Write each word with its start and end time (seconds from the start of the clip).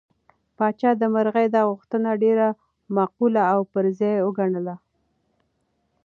پاچا 0.57 0.91
د 1.01 1.03
مرغۍ 1.13 1.47
دا 1.55 1.61
غوښتنه 1.69 2.09
ډېره 2.23 2.47
معقوله 2.95 3.43
او 3.53 3.61
پر 3.73 3.85
ځای 3.99 4.15
وګڼله. 4.25 4.75